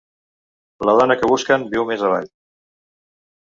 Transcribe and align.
La 0.89 0.95
dona 1.01 1.17
que 1.19 1.29
busquen 1.33 1.67
viu 1.75 1.87
més 1.93 2.07
avall. 2.11 2.29